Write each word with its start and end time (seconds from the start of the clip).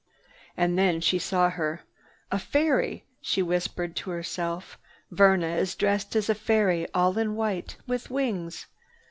And 0.57 0.79
then 0.79 0.99
she 0.99 1.19
saw 1.19 1.51
her. 1.51 1.81
"A 2.31 2.39
fairy!" 2.39 3.05
she 3.21 3.43
whispered 3.43 3.95
to 3.97 4.09
herself. 4.09 4.79
"Verna 5.11 5.55
is 5.57 5.75
dressed 5.75 6.15
as 6.15 6.27
a 6.27 6.33
fairy, 6.33 6.87
all 6.91 7.19
in 7.19 7.35
white, 7.35 7.75
with 7.85 8.09
wings. 8.09 8.65